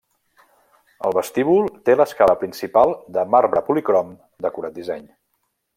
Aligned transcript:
El 1.09 1.13
vestíbul 1.17 1.69
té 1.89 1.97
l'escala 1.99 2.37
principal 2.45 2.97
de 3.19 3.27
marbre 3.35 3.65
policrom 3.69 4.13
d'acurat 4.47 4.79
disseny. 4.81 5.07